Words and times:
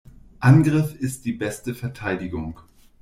Angriff 0.39 0.95
ist 0.95 1.25
die 1.25 1.31
beste 1.33 1.75
Verteidigung. 1.75 2.59